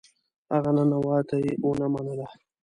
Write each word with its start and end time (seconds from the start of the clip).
هغه 0.53 0.71
ننواتې 0.77 1.39
ونه 1.65 1.87
منله. 1.93 2.27